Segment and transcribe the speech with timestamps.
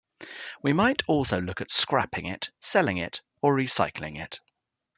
[0.63, 4.39] We might also look at scrapping it, selling it or recycling it.